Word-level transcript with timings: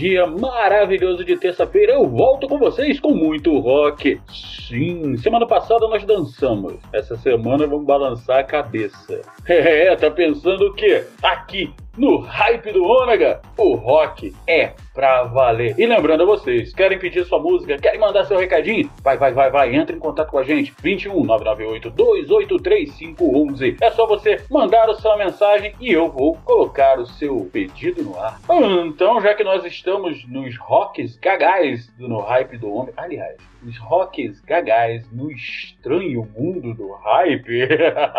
Dia 0.00 0.26
maravilhoso 0.26 1.22
de 1.22 1.36
terça-feira 1.36 1.92
eu 1.92 2.08
volto 2.08 2.48
com 2.48 2.58
vocês 2.58 2.98
com 2.98 3.12
muito 3.12 3.58
rock. 3.58 4.18
Sim, 4.66 5.14
semana 5.18 5.46
passada 5.46 5.86
nós 5.88 6.02
dançamos. 6.04 6.76
Essa 6.90 7.18
semana 7.18 7.66
vamos 7.66 7.84
balançar 7.84 8.38
a 8.38 8.44
cabeça. 8.44 9.20
É, 9.46 9.94
tá 9.96 10.10
pensando 10.10 10.68
o 10.68 10.74
quê? 10.74 11.04
Aqui 11.22 11.74
no 11.98 12.20
Hype 12.20 12.72
do 12.72 12.84
Ômega, 12.84 13.42
o 13.58 13.74
rock 13.74 14.34
é 14.46 14.72
pra 15.00 15.22
valer. 15.22 15.74
E 15.78 15.86
lembrando 15.86 16.24
a 16.24 16.26
vocês, 16.26 16.74
querem 16.74 16.98
pedir 16.98 17.24
sua 17.24 17.38
música, 17.38 17.78
querem 17.78 17.98
mandar 17.98 18.26
seu 18.26 18.38
recadinho? 18.38 18.90
Vai, 19.02 19.16
vai, 19.16 19.32
vai, 19.32 19.50
vai, 19.50 19.74
entre 19.74 19.96
em 19.96 19.98
contato 19.98 20.30
com 20.30 20.36
a 20.36 20.44
gente. 20.44 20.74
21 20.82 21.24
998 21.24 21.88
283 21.88 22.94
511. 22.98 23.76
É 23.80 23.90
só 23.92 24.06
você 24.06 24.44
mandar 24.50 24.90
a 24.90 24.94
sua 24.94 25.16
mensagem 25.16 25.72
e 25.80 25.90
eu 25.90 26.10
vou 26.10 26.36
colocar 26.44 26.98
o 26.98 27.06
seu 27.06 27.48
pedido 27.50 28.02
no 28.02 28.20
ar. 28.20 28.38
Então, 28.84 29.22
já 29.22 29.32
que 29.32 29.42
nós 29.42 29.64
estamos 29.64 30.28
nos 30.28 30.58
rocks 30.58 31.16
gagais 31.16 31.86
do 31.96 32.06
No 32.06 32.20
Hype 32.20 32.58
do 32.58 32.70
Ômega, 32.70 32.92
aliás, 32.98 33.38
os 33.66 33.78
rocks 33.78 34.38
gagais 34.40 35.10
no 35.10 35.30
estranho 35.30 36.28
mundo 36.36 36.74
do 36.74 36.92
hype, 36.92 37.68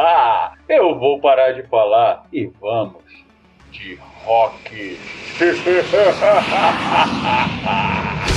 eu 0.68 0.98
vou 0.98 1.20
parar 1.20 1.52
de 1.52 1.62
falar 1.64 2.26
e 2.34 2.46
vamos 2.60 3.21
de 3.72 3.98
rock. 4.26 4.72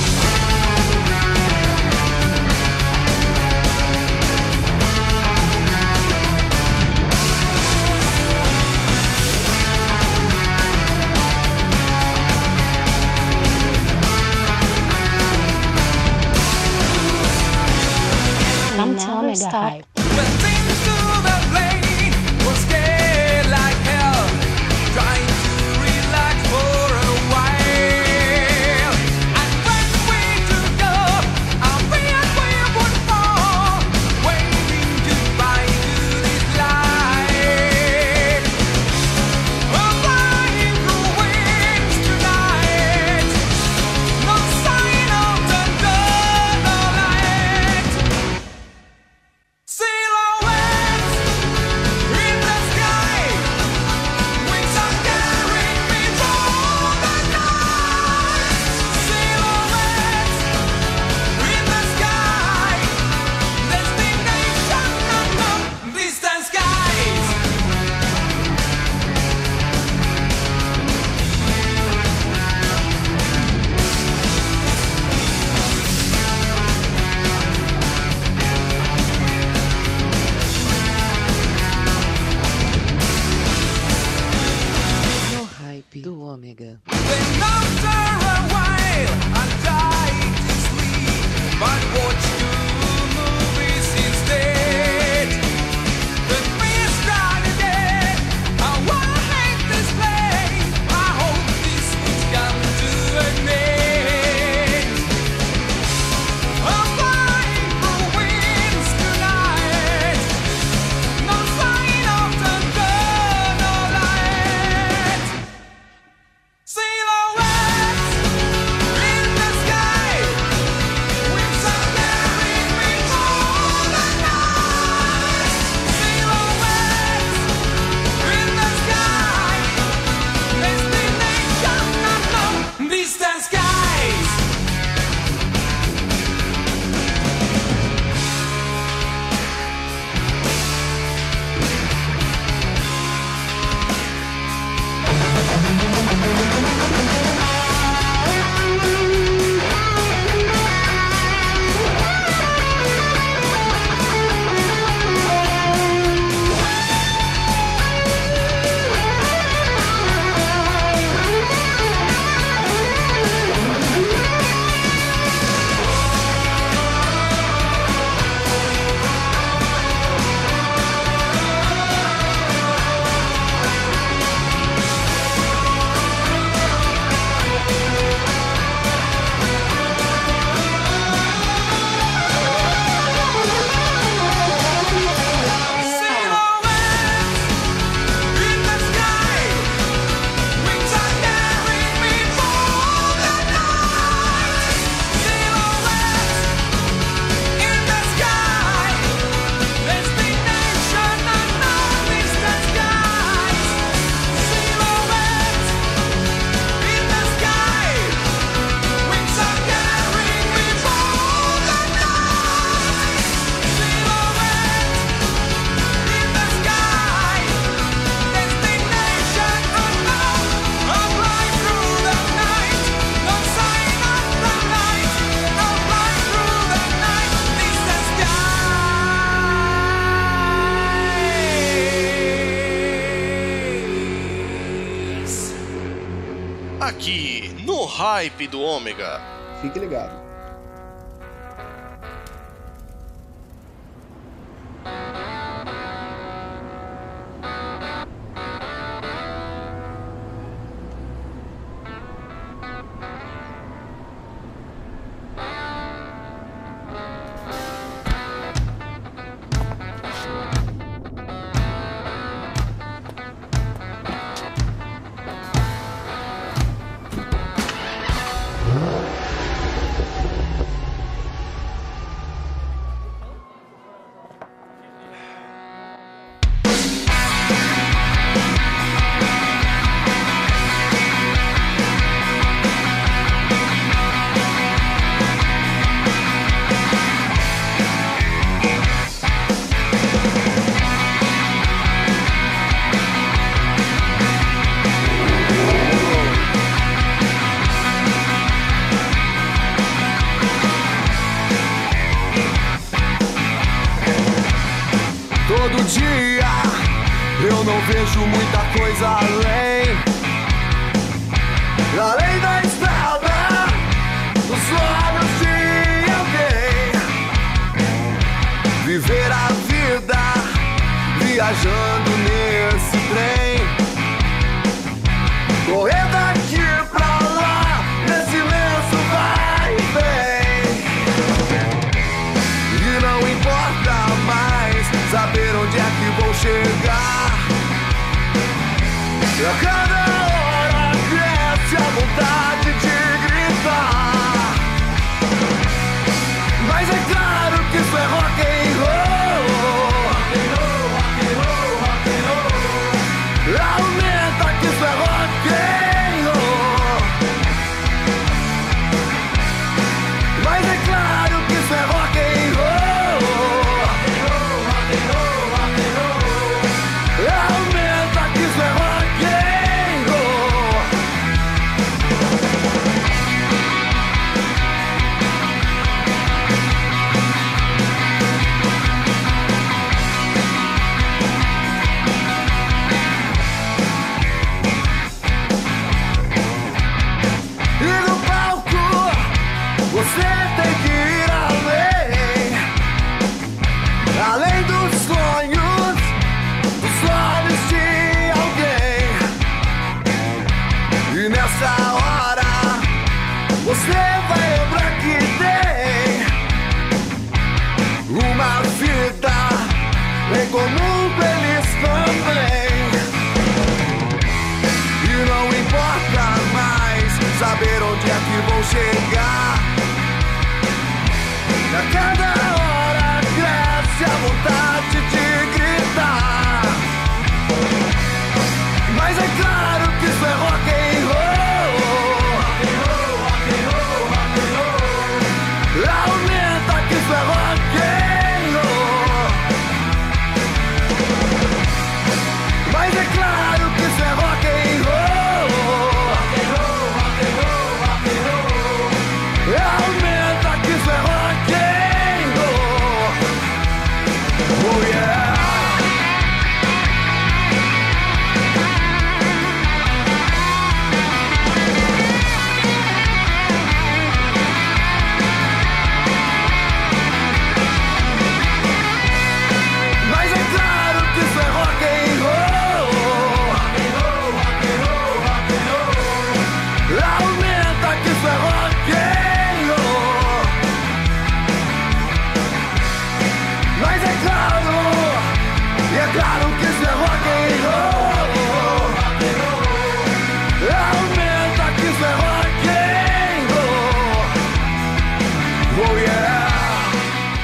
fique 239.75 239.79
ligado. 239.81 240.14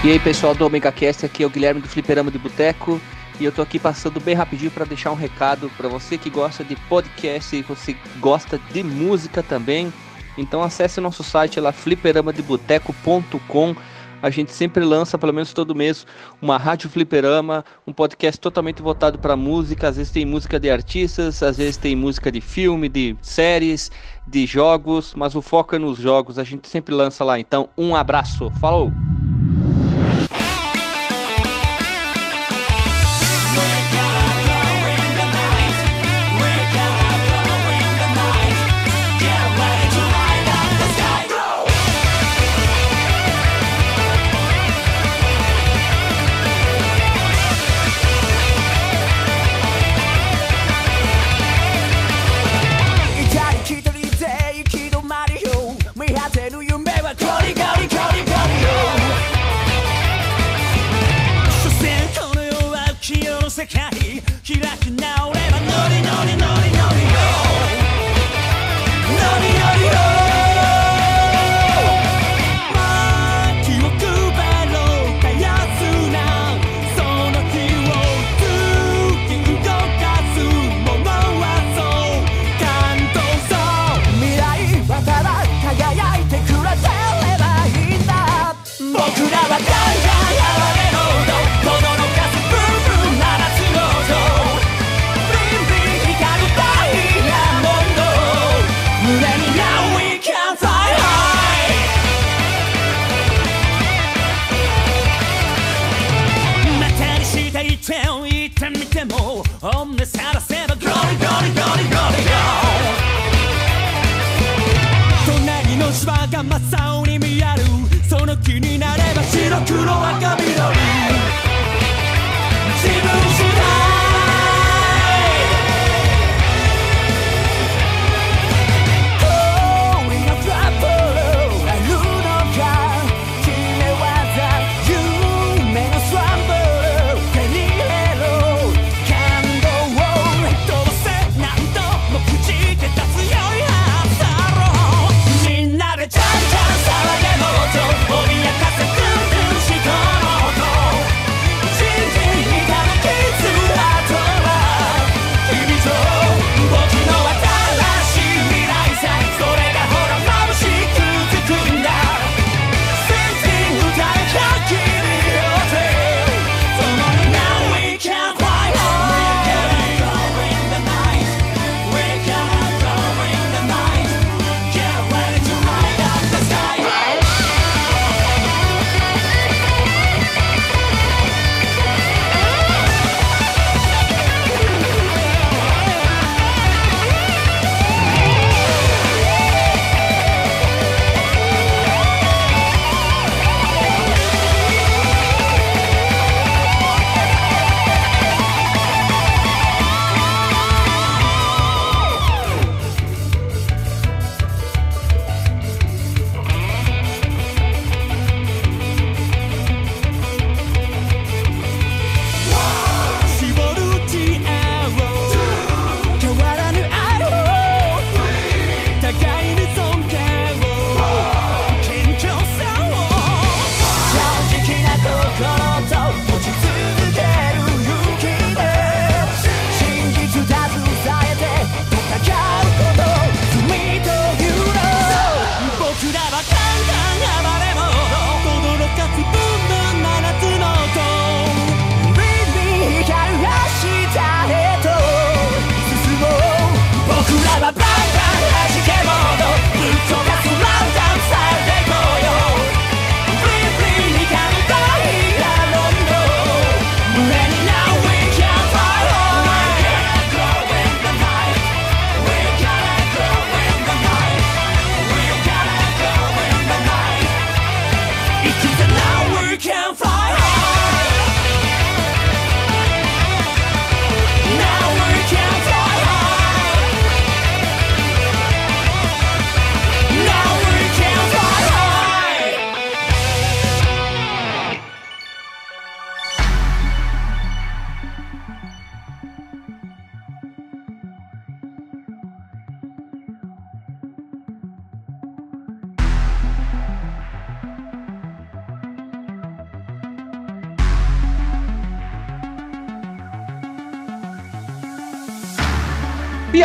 E 0.04 0.10
aí 0.10 0.20
pessoal 0.20 0.56
do 0.56 0.66
OmegaCast, 0.66 1.28
aqui 1.28 1.44
é 1.44 1.46
o 1.46 1.50
Guilherme 1.50 1.80
do 1.80 1.88
Fliperama 1.88 2.32
de 2.32 2.40
Boteco 2.40 3.00
e 3.40 3.46
eu 3.46 3.52
tô 3.52 3.62
aqui 3.62 3.78
passando 3.78 4.20
bem 4.20 4.34
rapidinho 4.34 4.72
para 4.72 4.84
deixar 4.84 5.12
um 5.12 5.16
recado 5.16 5.70
para 5.78 5.88
você 5.88 6.18
que 6.18 6.28
gosta 6.28 6.64
de 6.64 6.76
podcast 6.76 7.56
e 7.56 7.62
você 7.62 7.96
gosta 8.20 8.60
de 8.74 8.82
música 8.82 9.44
também. 9.44 9.94
Então 10.36 10.64
acesse 10.64 10.98
o 10.98 11.04
nosso 11.04 11.24
site 11.24 11.60
lá 11.60 11.72
fliperamadeboteco.com. 11.72 13.76
A 14.24 14.32
gente 14.32 14.52
sempre 14.52 14.84
lança, 14.84 15.20
pelo 15.20 15.34
menos 15.34 15.54
todo 15.54 15.76
mês, 15.76 16.08
uma 16.42 16.58
rádio 16.58 16.90
fliperama, 16.90 17.64
um 17.86 17.94
podcast 17.94 18.42
totalmente 18.42 18.82
voltado 18.82 19.20
para 19.20 19.36
música. 19.36 19.88
Às 19.88 19.98
vezes 19.98 20.12
tem 20.12 20.26
música 20.26 20.60
de 20.60 20.72
artistas, 20.72 21.44
às 21.44 21.58
vezes 21.58 21.78
tem 21.78 21.96
música 21.96 22.32
de 22.32 22.42
filme, 22.42 22.90
de 22.90 23.16
séries, 23.22 23.92
de 24.26 24.48
jogos, 24.48 25.14
mas 25.16 25.36
o 25.36 25.44
foco 25.44 25.76
é 25.76 25.80
nos 25.80 26.00
jogos. 26.00 26.40
A 26.40 26.44
gente 26.44 26.68
sempre 26.68 26.96
lança 26.96 27.24
lá. 27.24 27.40
Então, 27.40 27.70
um 27.78 27.96
abraço. 27.96 28.50
Falou! 28.60 28.92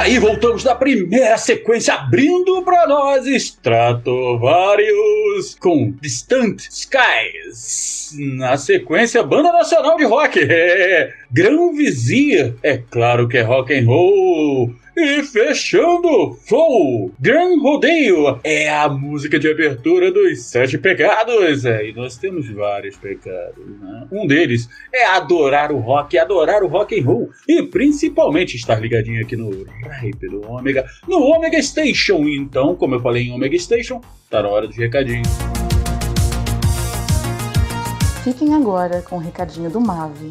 Aí 0.06 0.18
voltamos 0.20 0.62
da 0.62 0.72
primeira 0.72 1.36
sequência 1.36 1.92
abrindo 1.94 2.62
pra 2.62 2.86
nós 2.86 3.26
Stratovarius 3.26 4.86
com 5.58 5.90
Distant 6.00 6.60
Skies. 6.70 8.14
Na 8.36 8.56
sequência, 8.56 9.20
banda 9.24 9.52
nacional 9.52 9.96
de 9.96 10.04
rock, 10.04 10.38
é, 10.40 11.12
Gran 11.28 11.72
Vizir, 11.72 12.54
é 12.62 12.78
claro 12.78 13.26
que 13.26 13.36
é 13.36 13.42
rock 13.42 13.76
and 13.76 13.84
roll. 13.84 14.72
E 14.98 15.22
fechando, 15.24 16.38
Flow, 16.46 17.12
Gran 17.20 17.60
Rodeio, 17.60 18.40
é 18.42 18.70
a 18.70 18.88
música 18.88 19.38
de 19.38 19.46
abertura 19.46 20.10
dos 20.10 20.40
Sete 20.44 20.78
Pecados. 20.78 21.66
É, 21.66 21.90
e 21.90 21.92
nós 21.92 22.16
temos 22.16 22.48
vários 22.48 22.96
pecados, 22.96 23.62
né? 23.78 24.06
Um 24.10 24.26
deles 24.26 24.66
é 24.90 25.04
adorar 25.04 25.70
o 25.70 25.76
rock, 25.76 26.16
adorar 26.16 26.62
o 26.62 26.66
rock 26.66 26.98
and 26.98 27.04
roll 27.04 27.28
e 27.46 27.62
principalmente 27.64 28.56
estar 28.56 28.80
ligadinho 28.80 29.20
aqui 29.20 29.36
no 29.36 29.66
Hype 30.00 30.28
do 30.30 30.50
Ômega, 30.50 30.86
no 31.06 31.18
Ômega 31.18 31.62
Station. 31.62 32.26
Então, 32.26 32.74
como 32.74 32.94
eu 32.94 33.00
falei 33.00 33.24
em 33.24 33.32
Ômega 33.32 33.58
Station, 33.58 34.00
tá 34.30 34.42
na 34.42 34.48
hora 34.48 34.66
dos 34.66 34.78
recadinhos. 34.78 35.28
Fiquem 38.24 38.54
agora 38.54 39.02
com 39.02 39.16
o 39.16 39.20
recadinho 39.20 39.68
do 39.68 39.78
Mave 39.78 40.30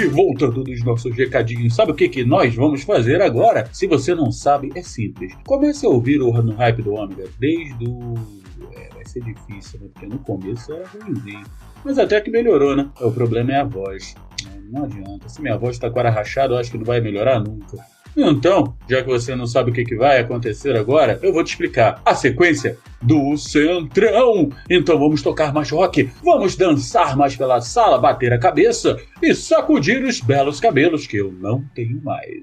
E 0.00 0.06
voltando 0.06 0.64
dos 0.64 0.82
nossos 0.82 1.14
recadinhos, 1.14 1.74
sabe 1.74 1.92
o 1.92 1.94
que, 1.94 2.08
que 2.08 2.24
nós 2.24 2.54
vamos 2.54 2.82
fazer 2.84 3.20
agora? 3.20 3.68
Se 3.70 3.86
você 3.86 4.14
não 4.14 4.32
sabe, 4.32 4.70
é 4.74 4.80
simples. 4.80 5.34
Comece 5.46 5.84
a 5.84 5.90
ouvir 5.90 6.22
o 6.22 6.32
No 6.42 6.54
Hype 6.54 6.80
do 6.80 6.94
Ômega 6.94 7.28
desde 7.38 7.86
o. 7.86 8.14
É, 8.72 8.88
vai 8.94 9.04
ser 9.04 9.22
difícil, 9.22 9.78
né? 9.78 9.88
Porque 9.92 10.06
no 10.06 10.18
começo 10.20 10.72
era 10.72 10.88
ruimzinho. 10.88 11.44
Mas 11.84 11.98
até 11.98 12.18
que 12.18 12.30
melhorou, 12.30 12.74
né? 12.74 12.88
O 12.98 13.12
problema 13.12 13.52
é 13.52 13.56
a 13.56 13.64
voz. 13.64 14.14
Não 14.70 14.84
adianta. 14.84 15.28
Se 15.28 15.42
minha 15.42 15.58
voz 15.58 15.78
tá 15.78 15.90
com 15.90 16.00
a 16.00 16.08
rachada, 16.08 16.54
eu 16.54 16.58
acho 16.58 16.70
que 16.70 16.78
não 16.78 16.84
vai 16.86 17.02
melhorar 17.02 17.38
nunca. 17.38 17.76
Então, 18.16 18.74
já 18.88 19.02
que 19.02 19.08
você 19.08 19.34
não 19.34 19.46
sabe 19.46 19.70
o 19.70 19.74
que, 19.74 19.84
que 19.84 19.96
vai 19.96 20.18
acontecer 20.18 20.76
agora, 20.76 21.18
eu 21.22 21.32
vou 21.32 21.44
te 21.44 21.50
explicar 21.50 22.00
a 22.04 22.14
sequência 22.14 22.76
do 23.00 23.36
Centrão. 23.36 24.50
Então 24.68 24.98
vamos 24.98 25.22
tocar 25.22 25.52
mais 25.52 25.70
rock, 25.70 26.10
vamos 26.22 26.56
dançar 26.56 27.16
mais 27.16 27.36
pela 27.36 27.60
sala, 27.60 27.98
bater 27.98 28.32
a 28.32 28.38
cabeça 28.38 28.98
e 29.22 29.34
sacudir 29.34 30.04
os 30.04 30.20
belos 30.20 30.60
cabelos 30.60 31.06
que 31.06 31.16
eu 31.16 31.32
não 31.32 31.64
tenho 31.74 32.00
mais. 32.02 32.42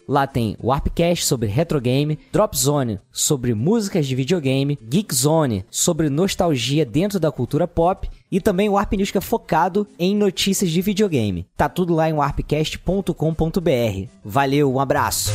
Lá 0.11 0.27
tem 0.27 0.57
Warpcast 0.61 1.23
sobre 1.23 1.47
retrogame, 1.47 2.19
Drop 2.33 2.57
Zone 2.57 2.99
sobre 3.13 3.53
músicas 3.53 4.05
de 4.05 4.13
videogame, 4.13 4.77
Geek 4.83 5.15
Zone 5.15 5.63
sobre 5.71 6.09
nostalgia 6.09 6.85
dentro 6.85 7.17
da 7.17 7.31
cultura 7.31 7.65
pop 7.65 8.09
e 8.29 8.41
também 8.41 8.67
o 8.67 8.73
Warp 8.73 8.91
News 8.91 9.09
que 9.09 9.17
é 9.17 9.21
focado 9.21 9.87
em 9.97 10.13
notícias 10.13 10.69
de 10.69 10.81
videogame. 10.81 11.47
Tá 11.55 11.69
tudo 11.69 11.95
lá 11.95 12.09
em 12.09 12.13
warpcast.com.br. 12.13 14.09
Valeu, 14.21 14.73
um 14.73 14.81
abraço. 14.81 15.31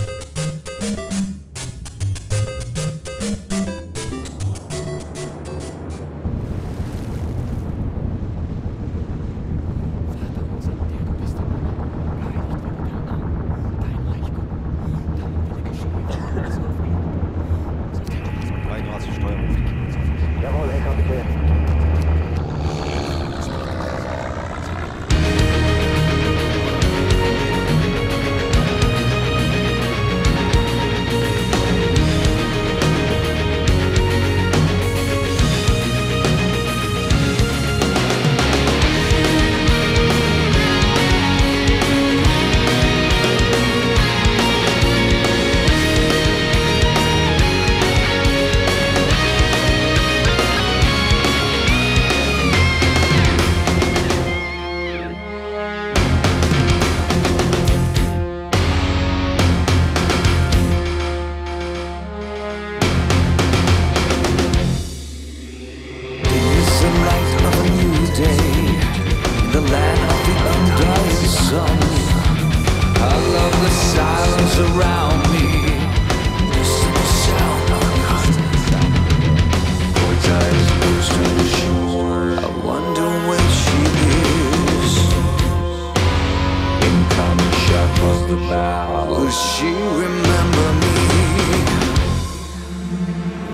Will 88.85 89.31
she 89.31 89.73
remember 89.73 90.69
me? 90.81 90.97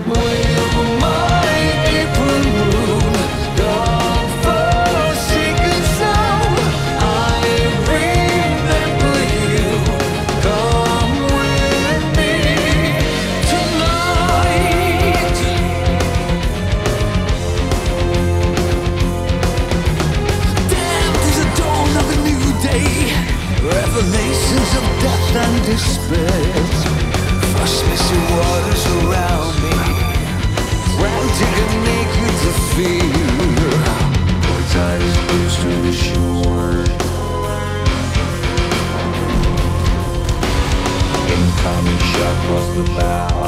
Will 0.05 0.42
the 42.73 42.83
bow. 42.95 43.42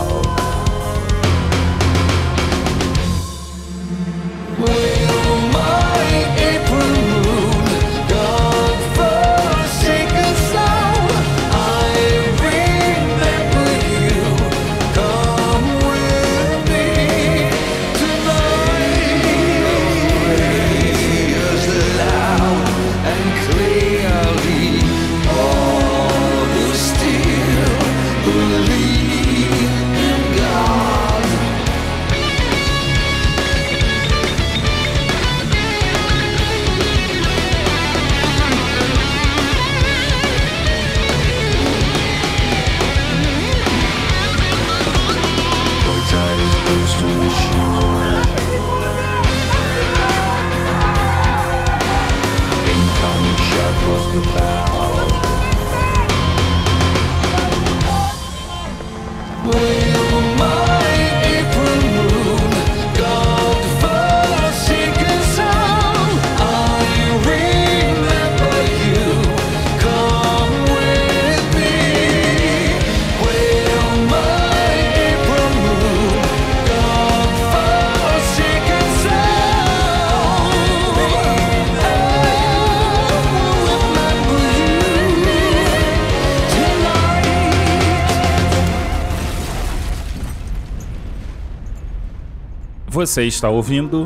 Você 93.05 93.25
está 93.25 93.47
ouvindo 93.51 94.03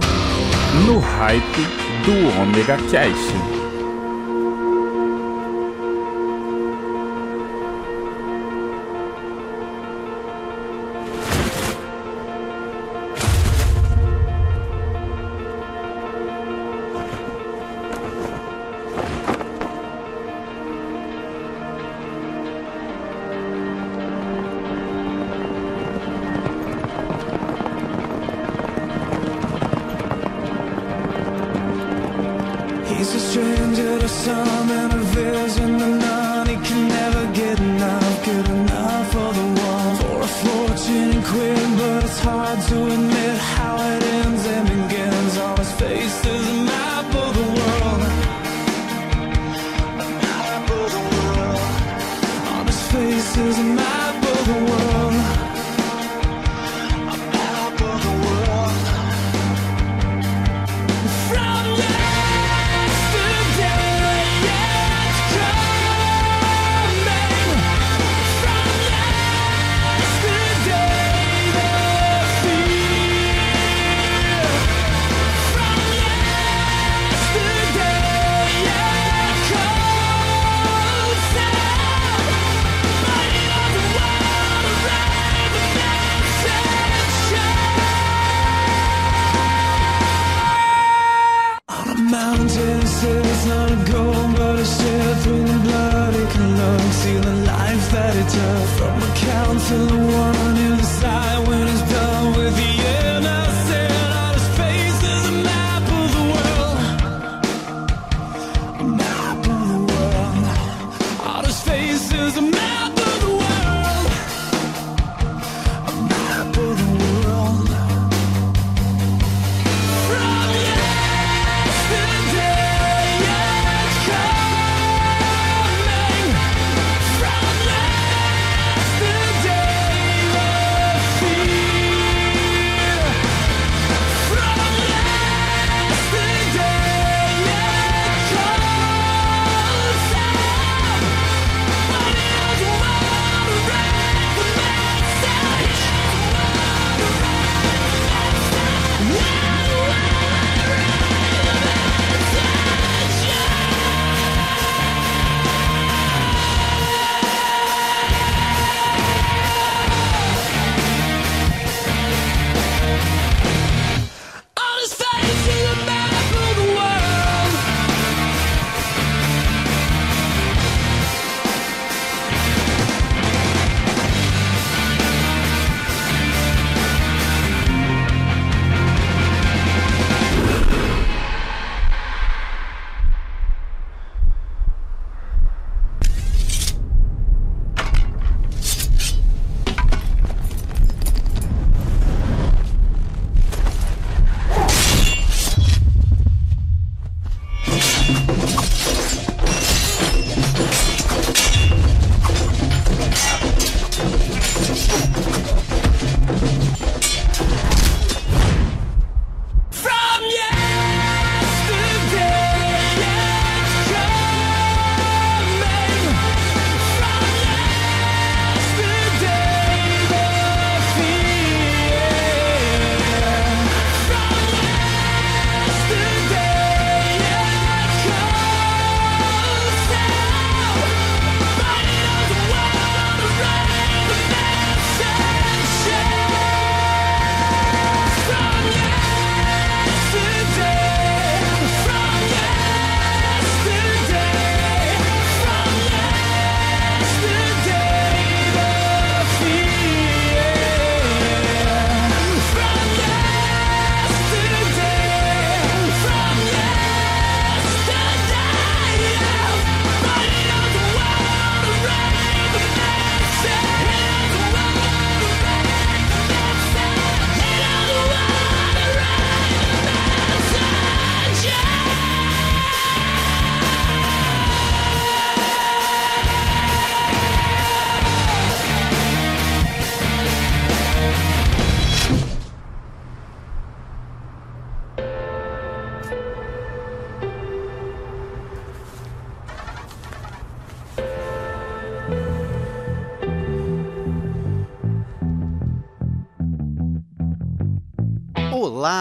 No 0.86 1.00
Hype 1.00 1.62
do 2.04 2.42
Omega 2.42 2.76
Cast. 2.92 3.59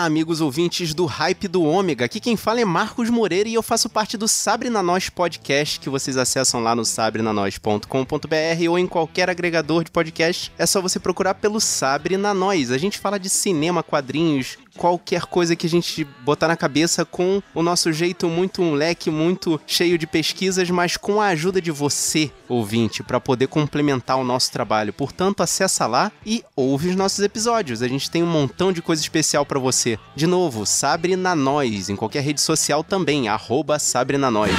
Amigos 0.08 0.40
ouvintes 0.40 0.94
do 0.94 1.04
Hype 1.04 1.46
do 1.46 1.62
Ômega. 1.62 2.06
Aqui 2.06 2.18
quem 2.18 2.34
fala 2.34 2.62
é 2.62 2.64
Marcos 2.64 3.10
Moreira 3.10 3.46
e 3.46 3.52
eu 3.52 3.62
faço 3.62 3.90
parte 3.90 4.16
do 4.16 4.26
Sabre 4.26 4.70
na 4.70 4.82
Nós 4.82 5.10
podcast 5.10 5.78
que 5.78 5.90
vocês 5.90 6.16
acessam 6.16 6.62
lá 6.62 6.74
no 6.74 6.82
sabrenanois.com.br 6.82 8.70
ou 8.70 8.78
em 8.78 8.86
qualquer 8.86 9.28
agregador 9.28 9.84
de 9.84 9.90
podcast. 9.90 10.50
É 10.56 10.64
só 10.64 10.80
você 10.80 10.98
procurar 10.98 11.34
pelo 11.34 11.60
Sabre 11.60 12.16
na 12.16 12.32
Nós. 12.32 12.72
A 12.72 12.78
gente 12.78 12.98
fala 12.98 13.20
de 13.20 13.28
cinema, 13.28 13.82
quadrinhos, 13.82 14.56
qualquer 14.78 15.22
coisa 15.26 15.56
que 15.56 15.66
a 15.66 15.70
gente 15.70 16.04
botar 16.24 16.48
na 16.48 16.56
cabeça 16.56 17.04
com 17.04 17.42
o 17.54 17.62
nosso 17.62 17.92
jeito 17.92 18.28
muito 18.28 18.62
leque 18.70 19.10
muito 19.10 19.60
cheio 19.66 19.98
de 19.98 20.06
pesquisas, 20.06 20.70
mas 20.70 20.96
com 20.96 21.20
a 21.20 21.26
ajuda 21.28 21.60
de 21.60 21.70
você, 21.70 22.30
ouvinte, 22.48 23.02
para 23.02 23.20
poder 23.20 23.48
complementar 23.48 24.16
o 24.16 24.24
nosso 24.24 24.52
trabalho. 24.52 24.92
Portanto, 24.92 25.42
acessa 25.42 25.86
lá 25.86 26.12
e 26.24 26.44
ouve 26.54 26.88
os 26.88 26.96
nossos 26.96 27.20
episódios. 27.20 27.82
A 27.82 27.88
gente 27.88 28.10
tem 28.10 28.22
um 28.22 28.26
montão 28.26 28.72
de 28.72 28.80
coisa 28.80 29.02
especial 29.02 29.44
para 29.44 29.58
você. 29.58 29.98
De 30.14 30.26
novo, 30.26 30.64
Sabre 30.64 31.16
na 31.16 31.34
Nós, 31.34 31.90
em 31.90 31.96
qualquer 31.96 32.22
rede 32.22 32.40
social 32.40 32.84
também, 32.84 33.28
arroba 33.28 33.78
Sabre 33.78 34.16
na 34.16 34.30
Nós. 34.30 34.52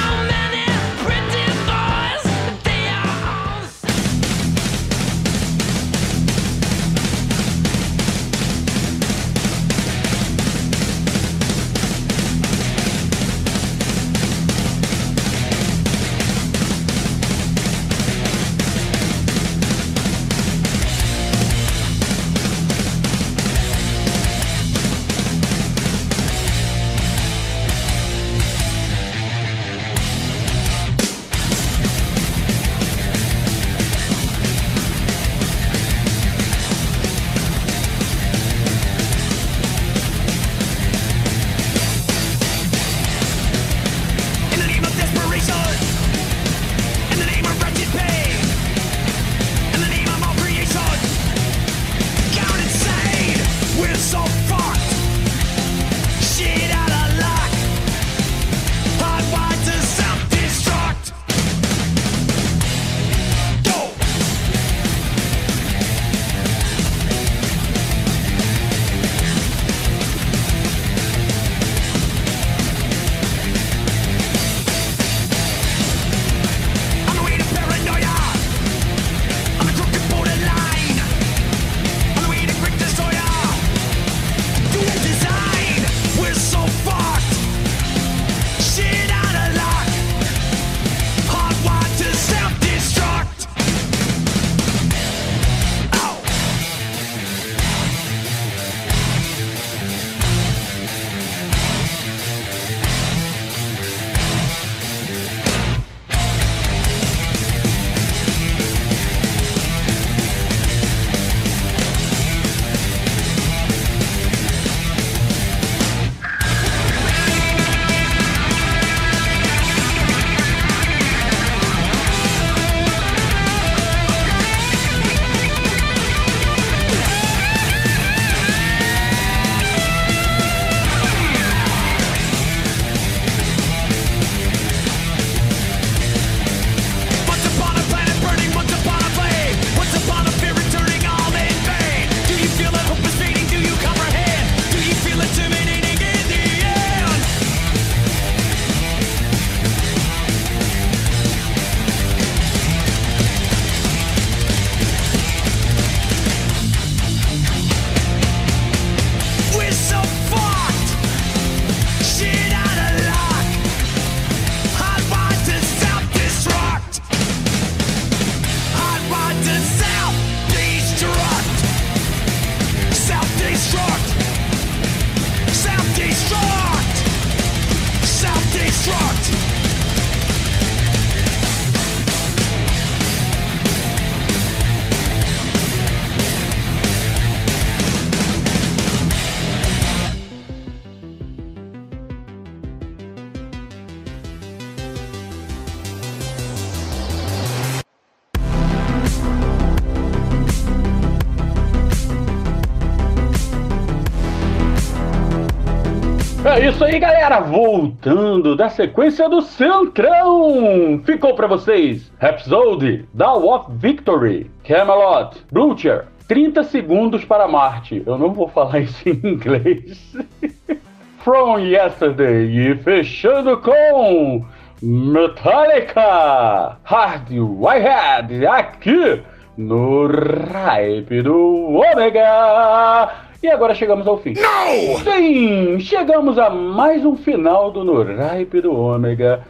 Isso 206.80 206.84
aí, 206.86 206.98
galera! 206.98 207.40
Voltando 207.40 208.56
da 208.56 208.70
sequência 208.70 209.28
do 209.28 209.42
Centrão! 209.42 210.98
Ficou 211.04 211.34
pra 211.34 211.46
vocês 211.46 212.10
Rhapsody, 212.18 213.06
Dawn 213.12 213.46
of 213.46 213.70
Victory, 213.72 214.50
Camelot, 214.64 215.36
Blucher, 215.52 216.06
30 216.26 216.64
segundos 216.64 217.22
para 217.22 217.46
Marte. 217.46 218.02
Eu 218.06 218.16
não 218.16 218.32
vou 218.32 218.48
falar 218.48 218.78
isso 218.80 219.06
em 219.06 219.20
inglês. 219.22 220.16
From 221.22 221.58
Yesterday 221.58 222.70
e 222.70 222.74
fechando 222.76 223.58
com 223.58 224.42
Metallica, 224.80 226.78
Hard 226.82 227.30
Whitehead, 227.30 228.46
aqui 228.46 229.22
no 229.58 230.06
Hype 230.06 231.20
do 231.20 231.74
Ômega. 231.92 233.29
E 233.42 233.48
agora 233.48 233.74
chegamos 233.74 234.06
ao 234.06 234.18
fim. 234.18 234.34
Não! 234.34 234.98
Sim, 234.98 235.80
chegamos 235.80 236.38
a 236.38 236.50
mais 236.50 237.06
um 237.06 237.16
final 237.16 237.70
do 237.70 237.82
No 237.82 238.02
Hype 238.02 238.60
do 238.60 238.78
Ômega, 238.78 239.42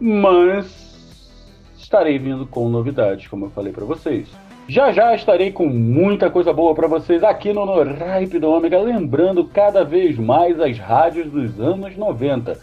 mas 0.00 1.30
estarei 1.76 2.18
vindo 2.18 2.46
com 2.46 2.70
novidades, 2.70 3.28
como 3.28 3.44
eu 3.44 3.50
falei 3.50 3.70
para 3.70 3.84
vocês. 3.84 4.30
Já 4.66 4.92
já 4.92 5.14
estarei 5.14 5.52
com 5.52 5.66
muita 5.66 6.30
coisa 6.30 6.54
boa 6.54 6.74
para 6.74 6.88
vocês 6.88 7.22
aqui 7.22 7.52
no 7.52 7.66
No 7.66 7.82
Hype 7.82 8.38
do 8.38 8.50
Ômega, 8.50 8.80
lembrando 8.80 9.44
cada 9.44 9.84
vez 9.84 10.16
mais 10.16 10.58
as 10.58 10.78
rádios 10.78 11.30
dos 11.30 11.60
anos 11.60 11.94
90. 11.98 12.58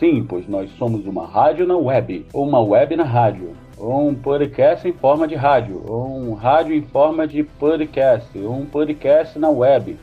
Sim, 0.00 0.26
pois 0.28 0.48
nós 0.48 0.68
somos 0.76 1.06
uma 1.06 1.28
rádio 1.28 1.64
na 1.64 1.76
web, 1.76 2.26
ou 2.32 2.44
uma 2.44 2.60
web 2.60 2.96
na 2.96 3.04
rádio, 3.04 3.52
ou 3.78 4.08
um 4.08 4.14
podcast 4.16 4.88
em 4.88 4.92
forma 4.92 5.28
de 5.28 5.36
rádio, 5.36 5.80
ou 5.86 6.08
um 6.08 6.34
rádio 6.34 6.74
em 6.74 6.82
forma 6.82 7.24
de 7.24 7.44
podcast, 7.44 8.36
ou 8.36 8.52
um 8.52 8.66
podcast 8.66 9.38
na 9.38 9.48
web, 9.48 9.96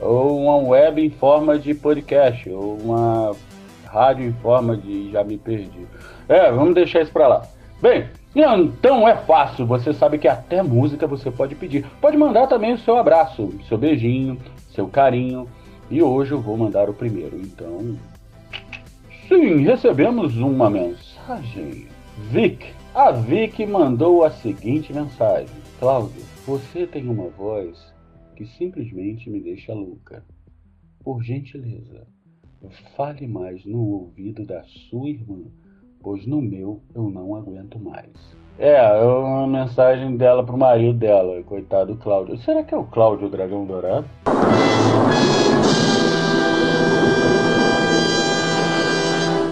ou 0.00 0.40
uma 0.42 0.56
web 0.56 1.04
em 1.04 1.10
forma 1.10 1.58
de 1.58 1.74
podcast, 1.74 2.48
ou 2.50 2.78
uma 2.78 3.34
rádio 3.86 4.26
em 4.26 4.32
forma 4.34 4.76
de. 4.76 5.10
já 5.10 5.24
me 5.24 5.38
perdi. 5.38 5.86
É, 6.28 6.50
vamos 6.50 6.74
deixar 6.74 7.02
isso 7.02 7.12
pra 7.12 7.28
lá. 7.28 7.42
Bem, 7.80 8.08
então 8.34 9.08
é 9.08 9.16
fácil, 9.16 9.66
você 9.66 9.92
sabe 9.92 10.18
que 10.18 10.28
até 10.28 10.62
música 10.62 11.06
você 11.06 11.30
pode 11.30 11.54
pedir. 11.54 11.86
Pode 12.00 12.16
mandar 12.16 12.46
também 12.46 12.74
o 12.74 12.78
seu 12.78 12.96
abraço, 12.96 13.52
seu 13.68 13.78
beijinho, 13.78 14.38
seu 14.74 14.88
carinho. 14.88 15.48
E 15.90 16.02
hoje 16.02 16.32
eu 16.32 16.40
vou 16.40 16.56
mandar 16.56 16.90
o 16.90 16.94
primeiro, 16.94 17.36
então. 17.36 17.96
Sim, 19.28 19.62
recebemos 19.62 20.36
uma 20.36 20.68
mensagem. 20.68 21.86
Vic, 22.30 22.66
a 22.94 23.10
Vic 23.10 23.64
mandou 23.66 24.24
a 24.24 24.30
seguinte 24.30 24.92
mensagem: 24.92 25.48
Cláudio, 25.78 26.22
você 26.46 26.86
tem 26.86 27.08
uma 27.08 27.28
voz 27.28 27.76
que 28.36 28.46
simplesmente 28.46 29.28
me 29.30 29.40
deixa 29.40 29.72
louca. 29.74 30.22
Por 31.02 31.22
gentileza, 31.22 32.06
fale 32.96 33.26
mais 33.26 33.64
no 33.64 33.80
ouvido 33.80 34.44
da 34.44 34.62
sua 34.64 35.08
irmã, 35.08 35.42
pois 36.00 36.26
no 36.26 36.40
meu 36.40 36.82
eu 36.94 37.10
não 37.10 37.34
aguento 37.34 37.78
mais. 37.78 38.36
É, 38.58 38.76
é 38.76 39.02
uma 39.02 39.46
mensagem 39.46 40.16
dela 40.16 40.44
pro 40.44 40.56
marido 40.56 40.98
dela, 40.98 41.42
coitado 41.42 41.96
Cláudio. 41.96 42.38
Será 42.38 42.62
que 42.62 42.74
é 42.74 42.78
o 42.78 42.84
Cláudio 42.84 43.28
Dragão 43.28 43.66
Dourado? 43.66 44.06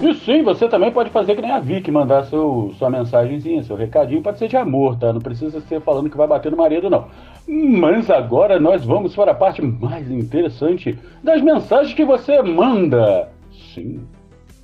E 0.01 0.13
sim, 0.13 0.43
você 0.43 0.67
também 0.67 0.91
pode 0.91 1.09
fazer 1.09 1.35
que 1.35 1.41
nem 1.41 1.51
a 1.51 1.59
Vicky, 1.59 1.91
mandar 1.91 2.25
seu, 2.25 2.73
sua 2.77 2.89
mensagenzinha, 2.89 3.63
seu 3.63 3.75
recadinho, 3.75 4.21
pode 4.21 4.37
ser 4.37 4.47
de 4.47 4.57
amor, 4.57 4.97
tá? 4.97 5.11
Não 5.13 5.21
precisa 5.21 5.61
ser 5.61 5.81
falando 5.81 6.09
que 6.09 6.17
vai 6.17 6.27
bater 6.27 6.51
no 6.51 6.57
marido, 6.57 6.89
não. 6.89 7.07
Mas 7.47 8.09
agora 8.09 8.59
nós 8.59 8.83
vamos 8.83 9.15
para 9.15 9.31
a 9.31 9.35
parte 9.35 9.61
mais 9.61 10.09
interessante 10.09 10.97
das 11.23 11.41
mensagens 11.41 11.93
que 11.93 12.03
você 12.03 12.41
manda. 12.41 13.29
Sim, 13.73 14.05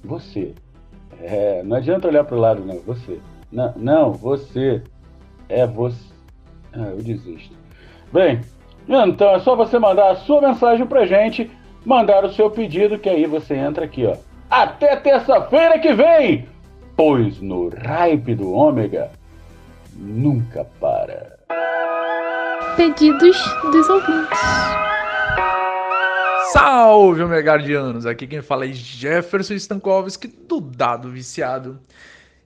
você. 0.04 0.54
É, 1.22 1.62
não 1.64 1.78
adianta 1.78 2.08
olhar 2.08 2.24
pro 2.24 2.40
lado, 2.40 2.64
não, 2.66 2.80
você. 2.80 3.20
Não, 3.52 3.74
não 3.76 4.12
você. 4.12 4.82
É 5.48 5.66
você. 5.66 6.12
Ah, 6.74 6.90
eu 6.92 6.98
desisto. 6.98 7.56
Bem, 8.12 8.42
então 8.88 9.30
é 9.36 9.40
só 9.40 9.56
você 9.56 9.78
mandar 9.80 10.12
a 10.12 10.16
sua 10.16 10.42
mensagem 10.42 10.86
pra 10.86 11.06
gente, 11.06 11.50
mandar 11.86 12.26
o 12.26 12.32
seu 12.32 12.50
pedido, 12.50 12.98
que 12.98 13.10
aí 13.10 13.26
você 13.26 13.56
entra 13.56 13.86
aqui, 13.86 14.06
ó. 14.06 14.16
Até 14.52 14.98
terça-feira 14.98 15.80
que 15.80 15.94
vem, 15.94 16.46
pois 16.98 17.40
no 17.40 17.70
Hype 17.70 18.36
do 18.36 18.52
Ômega 18.52 19.10
nunca 19.96 20.66
para. 20.78 21.40
Pedidos 22.76 23.38
dos 23.72 23.88
ouvintes. 23.88 24.40
Salve, 26.52 27.24
Omegardianos! 27.24 28.06
Aqui 28.06 28.28
quem 28.28 28.42
fala 28.42 28.66
é 28.66 28.74
Jefferson 28.74 29.54
Stankovski 29.54 30.28
do 30.28 30.60
Dado 30.60 31.10
Viciado. 31.10 31.80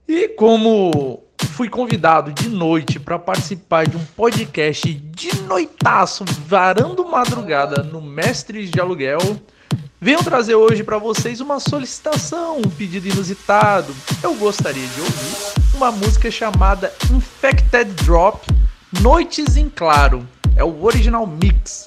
E 0.06 0.28
como 0.28 1.24
fui 1.40 1.68
convidado 1.68 2.32
de 2.32 2.48
noite 2.48 3.00
para 3.00 3.18
participar 3.18 3.88
de 3.88 3.96
um 3.96 4.04
podcast 4.14 4.94
de 4.94 5.42
noitaço, 5.42 6.24
varando 6.46 7.04
madrugada 7.04 7.82
no 7.82 8.00
Mestres 8.00 8.70
de 8.70 8.80
Aluguel, 8.80 9.18
venho 10.00 10.22
trazer 10.22 10.54
hoje 10.54 10.82
para 10.82 10.98
vocês 10.98 11.40
uma 11.40 11.58
solicitação, 11.60 12.58
um 12.58 12.70
pedido 12.70 13.08
inusitado. 13.08 13.94
Eu 14.22 14.34
gostaria 14.34 14.86
de 14.86 15.00
ouvir 15.00 15.36
uma 15.74 15.90
música 15.92 16.30
chamada 16.30 16.92
Infected 17.10 17.92
Drop 18.04 18.46
Noites 19.00 19.56
em 19.56 19.68
Claro. 19.68 20.26
É 20.56 20.64
o 20.64 20.84
original 20.84 21.26
mix. 21.26 21.86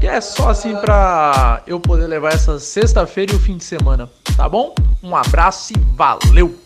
Que 0.00 0.06
é 0.06 0.20
só 0.20 0.50
assim 0.50 0.76
pra 0.76 1.62
eu 1.66 1.80
poder 1.80 2.06
levar 2.06 2.34
essa 2.34 2.58
sexta-feira 2.58 3.32
e 3.32 3.36
o 3.36 3.40
fim 3.40 3.56
de 3.56 3.64
semana, 3.64 4.08
tá 4.36 4.48
bom? 4.48 4.74
Um 5.02 5.16
abraço 5.16 5.72
e 5.72 5.78
valeu! 5.96 6.65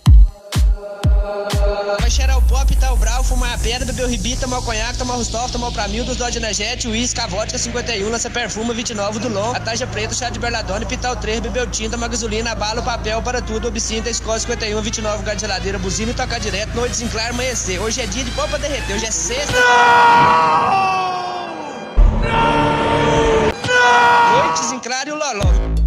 Vai 2.01 2.11
cheirar 2.11 2.39
o 2.39 2.43
pop, 2.43 2.75
tá 2.77 2.93
o 2.93 2.97
bravo, 2.97 3.23
fumar 3.23 3.55
a 3.55 3.59
pedra, 3.59 3.85
beber 3.85 4.05
o 4.05 4.09
ribi, 4.09 4.37
tomar 4.37 4.59
o 4.59 4.63
conhaque, 4.63 4.99
tomar 4.99 5.15
o 5.15 5.19
Rustov, 5.19 5.51
tomar 5.51 5.69
o 5.69 5.73
Pramil, 5.73 6.05
dos 6.05 6.17
Dodge 6.17 6.39
Energete, 6.39 6.89
uísque, 6.89 7.21
a 7.21 7.27
vodka 7.27 7.57
51, 7.57 8.09
lança 8.09 8.29
perfume, 8.31 8.75
29 8.75 9.19
do 9.19 9.29
Long, 9.29 9.55
a 9.55 9.61
taja 9.61 9.87
preta, 9.87 10.15
chá 10.15 10.31
de 10.31 10.39
berladone, 10.39 10.87
pitar 10.87 11.13
o 11.13 11.17
3, 11.17 11.41
beber 11.41 11.63
o 11.63 11.67
tinta, 11.67 11.97
uma 11.97 12.09
gasolina, 12.09 12.55
bala, 12.55 12.83
papel, 12.83 13.23
para 13.23 13.41
tudo, 13.41 13.69
obcinta, 13.69 14.11
escola 14.11 14.39
51, 14.39 14.81
29, 14.81 15.23
gás 15.23 15.37
de 15.37 15.43
geladeira, 15.43 15.79
buzina 15.79 16.11
e 16.11 16.15
tocar 16.15 16.41
direto, 16.41 16.75
noites 16.75 17.01
em 17.01 17.09
claro, 17.09 17.35
amanhecer. 17.35 17.81
Hoje 17.81 18.01
é 18.01 18.07
dia 18.07 18.25
de 18.25 18.31
pó 18.33 18.47
pra 18.49 18.59
derreter, 18.59 18.97
hoje 18.97 19.07
é 19.07 19.11
sexta. 19.11 19.59
Noites 24.33 24.73
em 24.73 24.79
claro 24.79 25.09
e 25.09 25.13
o 25.13 25.17
loló. 25.17 25.80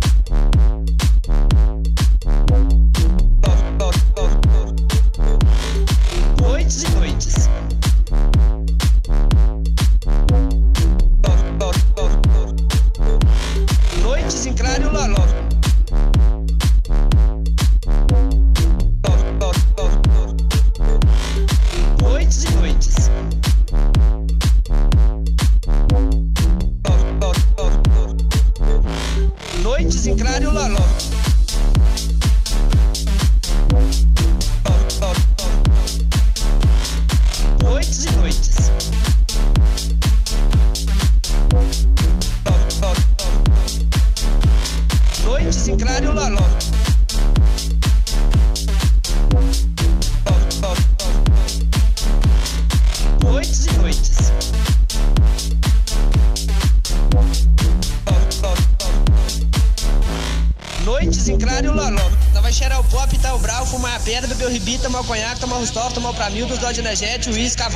Energético, 66.80 67.36
uísque, 67.36 67.62
a 67.62 67.70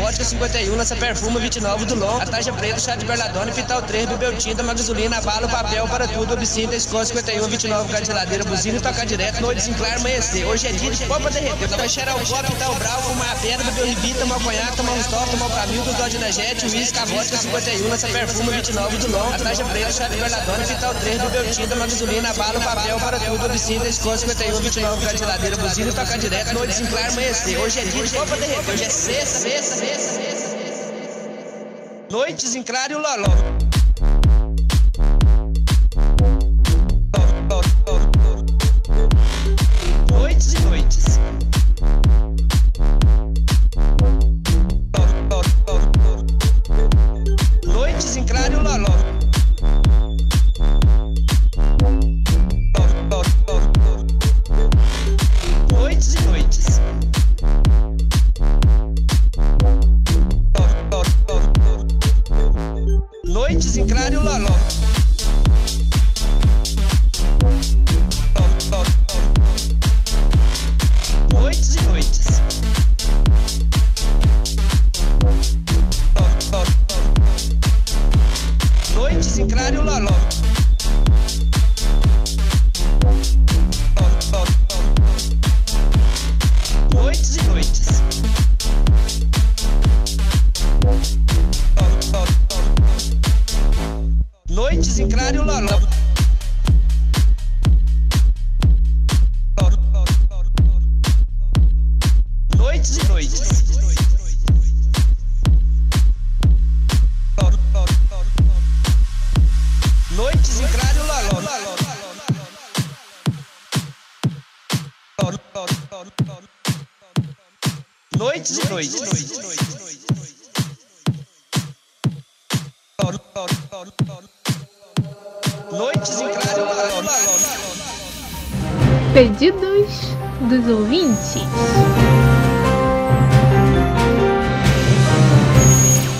vodka 0.87 0.95
51, 0.95 0.95
lança 0.95 0.95
perfume, 0.95 1.39
29 1.39 1.85
do 1.85 1.95
long, 1.95 2.21
a 2.21 2.25
taxa 2.25 2.53
preta, 2.53 2.79
chá 2.79 2.95
de 2.95 3.05
berladona, 3.05 3.51
pital 3.51 3.81
3, 3.81 4.07
bebeu 4.07 4.35
tinta, 4.37 4.63
uma 4.63 4.73
gasolina, 4.73 5.19
bala, 5.21 5.47
papel, 5.47 5.87
para 5.87 6.07
tudo, 6.07 6.33
obscina, 6.33 6.75
escola 6.75 7.03
51, 7.03 7.47
29, 7.47 7.91
cara 7.91 8.05
de 8.05 8.13
ladeira, 8.13 8.43
buzina 8.45 8.77
e 8.77 8.81
tocar 8.81 9.05
direto, 9.05 9.41
noite 9.41 9.57
desenclar, 9.57 9.97
amanhecer. 9.97 10.45
Hoje 10.45 10.67
é 10.67 10.71
dia 10.71 10.91
de 10.91 11.05
pra 11.05 11.17
derreter, 11.29 11.67
vai 11.67 11.89
cheirar 11.89 12.15
o 12.15 12.25
copo, 12.25 12.53
o 12.53 12.75
brau, 12.75 13.01
fumar 13.01 13.31
a 13.31 13.35
pedra, 13.35 13.63
beber 13.65 13.83
o 13.83 13.87
ribi, 13.87 14.13
tomar 14.13 14.39
conhaque, 14.39 14.77
tomar 14.77 14.91
o 14.91 14.95
rustov, 14.95 15.29
tomar 15.29 15.45
o 15.47 15.49
pramil, 15.49 15.83
dos 15.83 15.95
dó 15.95 16.07
de 16.07 16.15
energético, 16.15 16.71
uísque, 16.71 16.99
a 16.99 17.05
vodka 17.05 17.37
51, 17.37 17.89
lança 17.89 18.07
perfume, 18.07 18.51
29 18.51 18.97
do 18.97 19.11
long, 19.11 19.33
a 19.33 19.39
taxa 19.39 19.65
preta, 19.65 19.91
chá 19.91 20.07
de 20.07 20.17
berladona, 20.17 20.65
pital 20.65 20.95
3, 20.95 21.21
bebeu 21.21 21.51
tinta, 21.51 21.75
uma 21.75 21.87
gasolina, 21.87 22.33
bala, 22.33 22.59
papel, 22.59 22.99
para 22.99 23.19
tudo, 23.19 23.45
obscina, 23.45 23.87
escola 23.87 24.17
51, 24.17 24.55
29, 24.61 25.05
cara 25.05 25.17
de 25.17 25.25
ladeira, 25.25 25.57
buzina 25.57 25.89
e 25.89 25.93
tocar 25.93 26.17
direto, 26.17 26.53
noite 26.53 26.67
desenclar, 26.67 27.11
amanhecer. 27.11 27.57
Hoje 27.57 27.79
é 27.79 27.83
dia 27.83 28.03
de 28.03 28.11
pra 28.11 28.35
derreter, 28.37 28.73
hoje 28.73 28.83
é 28.83 28.89
sexta, 28.89 29.39
sexta. 29.39 29.66
Noites 32.17 32.55
em 32.55 32.63
claro 32.63 32.93
e 32.93 32.95
loló. 32.95 33.56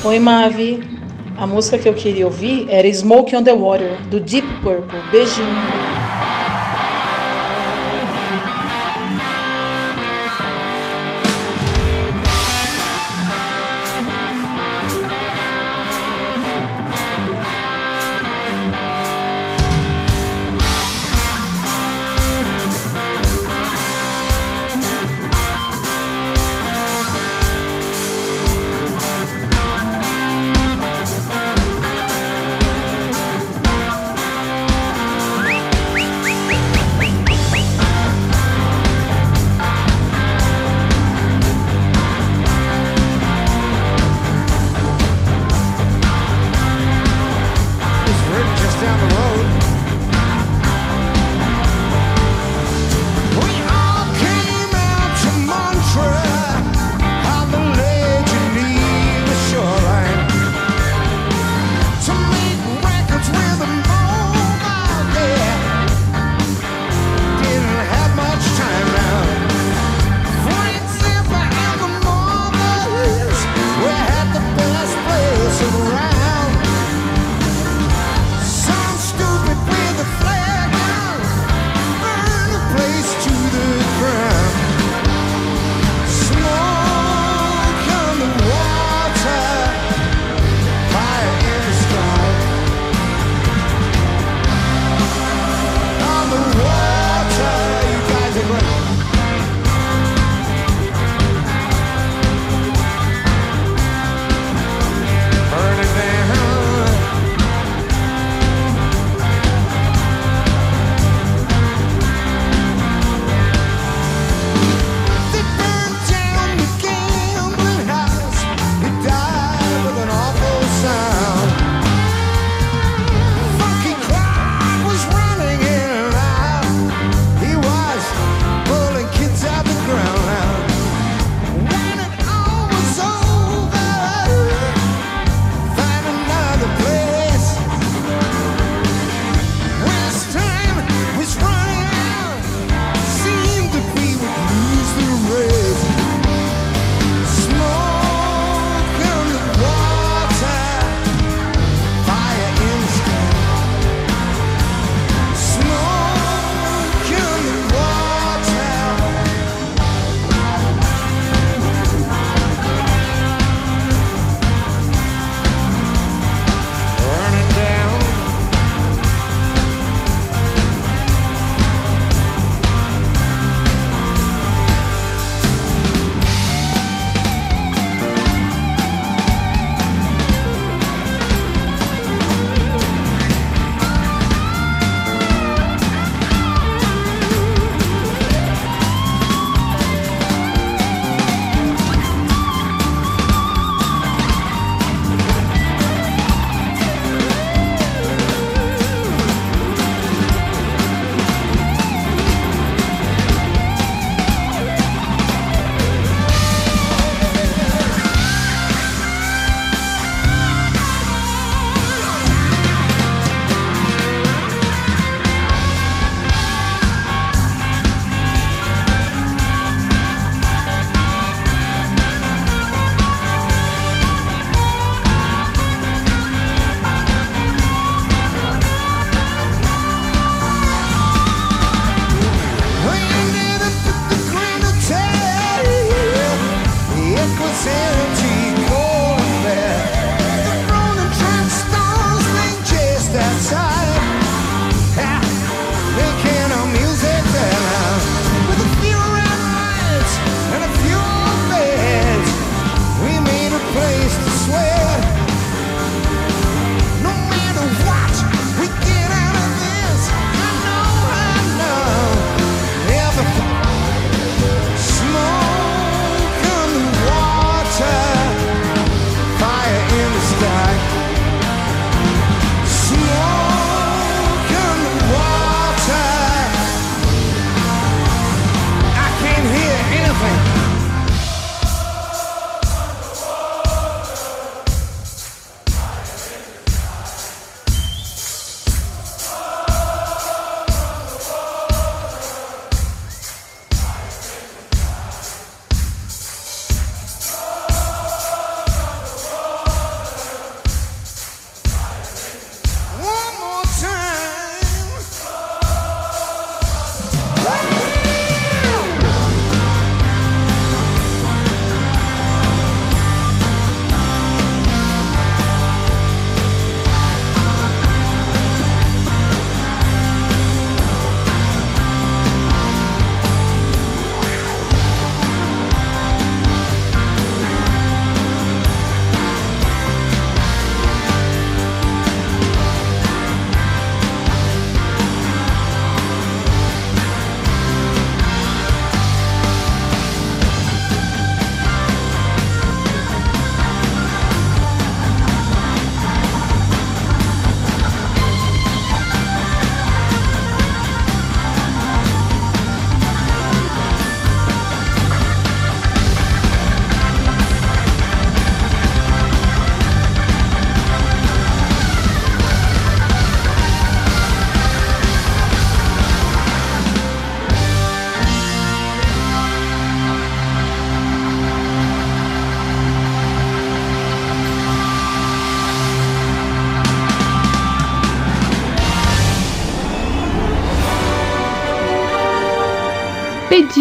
Oi, 0.08 0.20
Mavi. 0.20 0.82
A 1.38 1.46
música 1.46 1.78
que 1.78 1.90
eu 1.90 1.94
queria 1.94 2.26
ouvir 2.26 2.66
era 2.70 2.88
Smoke 2.88 3.36
on 3.36 3.44
the 3.44 3.52
Water, 3.52 4.02
do 4.10 4.22
Deep 4.22 4.48
Purple. 4.64 5.02
Beijinho. 5.12 5.97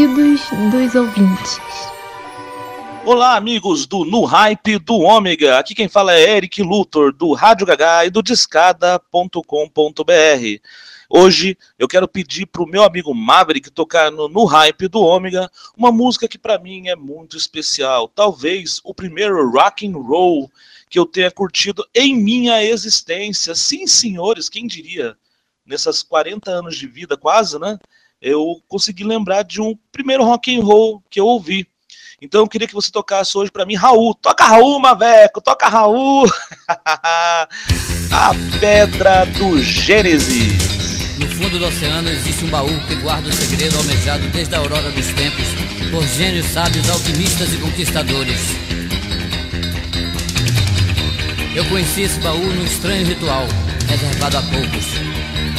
Pedidos 0.07 0.41
dos 0.71 0.95
ouvintes. 0.95 1.59
Olá, 3.05 3.35
amigos 3.35 3.87
do 3.87 4.05
No 4.05 4.25
Hype 4.25 4.79
do 4.79 4.95
Ômega. 5.01 5.59
Aqui 5.59 5.75
quem 5.75 5.89
fala 5.89 6.15
é 6.15 6.37
Eric 6.37 6.63
Luthor, 6.63 7.13
do 7.13 7.33
Rádio 7.33 7.67
Gagá 7.67 8.07
e 8.07 8.11
do 8.11 8.23
Discada.com.br. 8.23 9.43
Hoje 11.11 11.59
eu 11.77 11.89
quero 11.89 12.07
pedir 12.07 12.47
para 12.47 12.63
o 12.63 12.69
meu 12.69 12.85
amigo 12.85 13.13
Maverick 13.13 13.69
tocar 13.69 14.13
no, 14.13 14.29
no 14.29 14.45
Hype 14.45 14.87
do 14.87 15.01
Ômega 15.01 15.51
uma 15.77 15.91
música 15.91 16.29
que 16.29 16.39
para 16.39 16.57
mim 16.57 16.87
é 16.87 16.95
muito 16.95 17.37
especial. 17.37 18.07
Talvez 18.07 18.81
o 18.85 18.95
primeiro 18.95 19.51
rock 19.51 19.89
and 19.89 19.99
roll 19.99 20.49
que 20.89 21.01
eu 21.01 21.07
tenha 21.07 21.33
curtido 21.33 21.85
em 21.93 22.15
minha 22.15 22.63
existência. 22.63 23.57
Sim, 23.57 23.89
senhores, 23.89 24.49
quem 24.49 24.69
diria? 24.69 25.17
Nessas 25.67 26.01
40 26.01 26.49
anos 26.49 26.77
de 26.77 26.87
vida, 26.87 27.17
quase, 27.17 27.59
né? 27.59 27.77
Eu 28.29 28.61
consegui 28.67 29.05
lembrar 29.05 29.45
de 29.45 29.61
um 29.61 29.79
primeiro 29.93 30.25
rock 30.25 30.53
and 30.53 30.61
roll 30.61 31.01
que 31.09 31.21
eu 31.21 31.27
ouvi. 31.27 31.65
Então 32.21 32.41
eu 32.41 32.49
queria 32.49 32.67
que 32.67 32.75
você 32.75 32.91
tocasse 32.91 33.39
hoje 33.39 33.53
para 33.53 33.65
mim, 33.65 33.77
Raul. 33.77 34.17
Toca 34.17 34.43
Raul, 34.43 34.81
Maveco, 34.81 35.41
toca 35.41 35.69
Raul. 35.69 36.27
A 38.11 38.35
Pedra 38.59 39.27
do 39.27 39.63
Gênesis. 39.63 41.19
No 41.21 41.29
fundo 41.29 41.57
do 41.57 41.67
oceano 41.67 42.09
existe 42.09 42.45
um 42.45 42.51
baú 42.51 42.81
que 42.89 42.97
guarda 42.97 43.29
o 43.29 43.33
segredo 43.33 43.77
almejado 43.79 44.27
desde 44.31 44.57
a 44.57 44.59
aurora 44.59 44.91
dos 44.91 45.07
tempos 45.07 45.47
por 45.93 46.03
gênios 46.03 46.47
sábios, 46.47 46.91
alquimistas 46.91 47.55
e 47.55 47.59
conquistadores. 47.59 48.41
Eu 51.55 51.65
conheci 51.67 52.03
esse 52.03 52.19
baú 52.19 52.43
num 52.43 52.65
estranho 52.65 53.07
ritual, 53.07 53.47
reservado 53.89 54.39
a 54.39 54.43
poucos. 54.43 54.87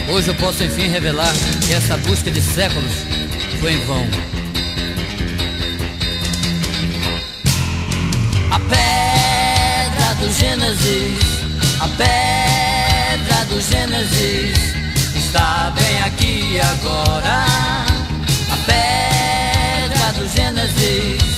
Hoje 0.10 0.30
eu 0.30 0.36
posso 0.36 0.64
enfim 0.64 0.88
revelar 0.88 1.34
que 1.66 1.74
essa 1.74 1.98
busca 1.98 2.32
de 2.32 2.42
séculos 2.42 2.92
foi 3.60 3.74
em 3.74 3.86
vão. 3.86 4.08
A 8.52 8.60
pedra 8.60 10.16
do 10.20 10.32
Gênesis, 10.32 11.20
a 11.80 11.88
pedra 11.88 13.46
do 13.46 13.62
Gênesis 13.62 14.58
está 15.16 15.74
bem 15.76 16.02
aqui 16.04 16.60
agora. 16.60 17.46
A 18.52 18.58
pedra 18.66 20.14
do 20.14 20.28
Gênesis 20.30 21.38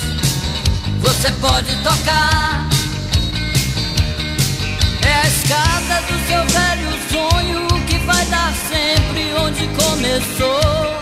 você 1.02 1.32
pode 1.32 1.76
tocar. 1.84 2.69
É 5.02 5.14
a 5.14 5.28
escada 5.28 6.02
do 6.08 6.28
seu 6.28 6.44
velho 6.46 6.92
sonho 7.12 7.68
que 7.86 7.98
vai 8.00 8.26
dar 8.26 8.54
sempre 8.68 9.34
onde 9.36 9.68
começou. 9.70 11.00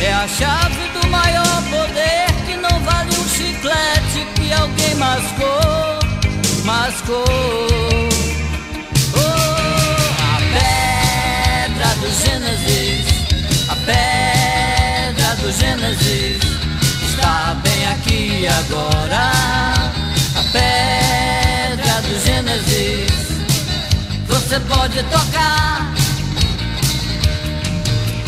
É 0.00 0.12
a 0.12 0.26
chave 0.28 0.88
do 0.94 1.08
maior 1.08 1.62
poder 1.70 2.26
que 2.46 2.56
não 2.56 2.80
vale 2.80 3.10
um 3.16 3.28
chiclete 3.28 4.26
que 4.34 4.52
alguém 4.52 4.94
mascou, 4.96 5.98
mascou. 6.64 7.24
Oh, 9.14 9.52
a 10.22 10.38
pedra 10.52 11.94
do 12.00 12.10
Gênesis, 12.22 13.06
a 13.68 13.76
pedra 13.76 15.36
do 15.36 15.52
Gênesis 15.52 16.42
está 17.04 17.56
bem 17.62 17.86
aqui 17.86 18.46
agora. 18.48 19.31
Você 24.52 24.60
pode 24.60 25.02
tocar. 25.04 25.94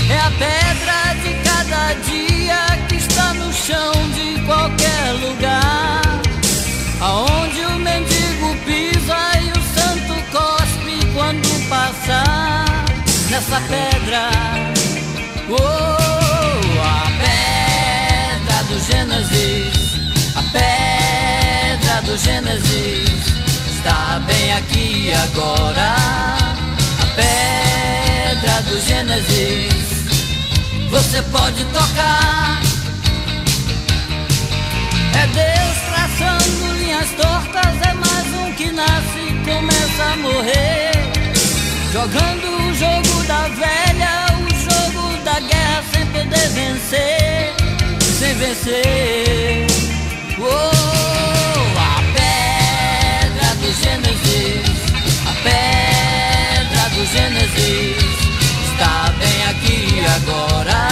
É 0.08 0.18
a 0.18 0.30
pedra 0.30 1.14
de 1.22 1.34
cada 1.44 1.92
dia 2.00 2.86
que 2.88 2.94
está 2.94 3.34
no 3.34 3.52
chão 3.52 3.92
de 4.14 4.40
qualquer 4.46 5.12
lugar. 5.20 6.00
Aonde 7.02 7.60
o 7.66 7.78
mendigo 7.78 8.56
pisa 8.64 9.18
e 9.42 9.50
o 9.50 9.62
santo 9.74 10.14
cospe 10.32 11.06
quando 11.12 11.68
passar 11.68 12.64
nessa 13.28 13.60
pedra. 13.68 14.30
Oh, 15.50 16.80
a 16.80 17.04
pedra 17.20 18.62
do 18.64 18.80
Gênesis, 18.80 20.00
a 20.34 20.42
pedra 20.52 22.00
do 22.00 22.16
Gênesis 22.16 23.24
está 23.68 24.18
bem 24.26 24.54
aqui 24.54 24.63
agora. 25.24 25.94
A 27.00 27.06
pedra 27.16 28.62
do 28.62 28.80
Gênesis 28.80 29.84
você 30.90 31.22
pode 31.22 31.64
tocar. 31.66 32.60
É 35.20 35.26
Deus 35.26 35.76
traçando 35.88 36.74
linha 36.78 37.04
tortas 37.16 37.74
é 37.88 37.94
mais 37.94 38.26
um 38.34 38.52
que 38.54 38.70
nasce 38.70 39.18
e 39.18 39.44
começa 39.44 40.02
a 40.12 40.16
morrer. 40.16 40.92
Jogando 41.92 42.46
o 42.68 42.74
jogo 42.74 43.22
da 43.26 43.42
velha, 43.48 44.26
o 44.38 44.48
jogo 44.66 45.16
da 45.24 45.40
guerra 45.40 45.84
sem 45.92 46.06
poder 46.06 46.48
vencer, 46.50 47.54
sem 48.18 48.34
vencer. 48.34 49.66
Oh, 50.38 50.73
do 57.04 57.10
Gênesis 57.10 57.96
está 58.72 59.12
bem 59.18 59.44
aqui 59.44 60.00
agora. 60.16 60.88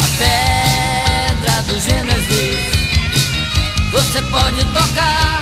A 0.00 0.08
pedra 0.18 1.62
do 1.64 1.78
Gênesis, 1.78 2.56
você 3.92 4.22
pode 4.22 4.64
tocar. 4.72 5.41